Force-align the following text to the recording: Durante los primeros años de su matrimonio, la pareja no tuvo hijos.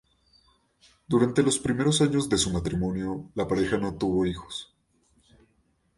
Durante 1.07 1.43
los 1.43 1.59
primeros 1.59 2.01
años 2.01 2.27
de 2.27 2.39
su 2.39 2.49
matrimonio, 2.49 3.29
la 3.35 3.47
pareja 3.47 3.77
no 3.77 3.93
tuvo 3.99 4.25
hijos. 4.25 4.73